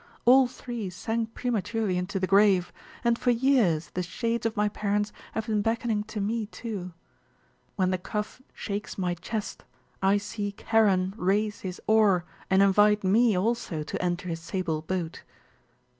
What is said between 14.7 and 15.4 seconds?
boat."